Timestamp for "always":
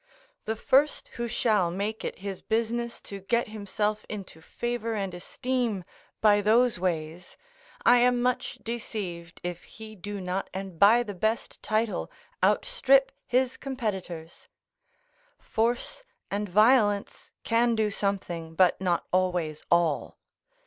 19.13-19.63